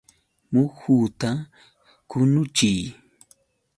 [0.51, 1.29] Muhuta
[2.09, 2.83] qunichiy.